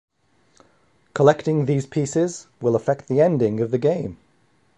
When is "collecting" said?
1.13-1.67